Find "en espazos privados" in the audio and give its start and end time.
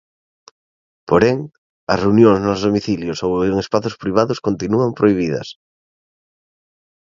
3.49-4.43